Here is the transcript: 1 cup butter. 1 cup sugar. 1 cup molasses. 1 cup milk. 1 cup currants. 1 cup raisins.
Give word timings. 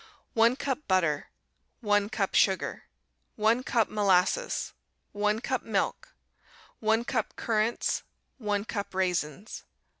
1 0.33 0.55
cup 0.55 0.79
butter. 0.87 1.27
1 1.81 2.09
cup 2.09 2.33
sugar. 2.33 2.85
1 3.35 3.61
cup 3.61 3.87
molasses. 3.87 4.73
1 5.11 5.39
cup 5.41 5.61
milk. 5.61 6.15
1 6.79 7.05
cup 7.05 7.35
currants. 7.35 8.01
1 8.39 8.65
cup 8.65 8.95
raisins. 8.95 9.63